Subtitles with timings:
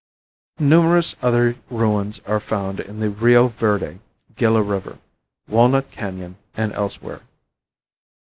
[0.57, 3.99] Numerous other ruins are found on the Rio Verde,
[4.35, 4.97] Gila river,
[5.47, 7.21] Walnut Canon and elsewhere.